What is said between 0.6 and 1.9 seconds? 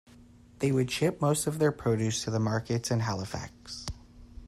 would ship most of their